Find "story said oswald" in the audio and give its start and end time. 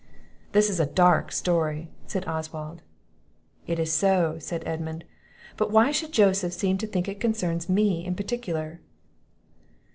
1.31-2.81